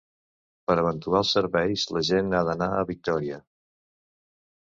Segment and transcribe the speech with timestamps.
[0.69, 3.39] Per eventuals serveis la gent ha d'anar a Victòria.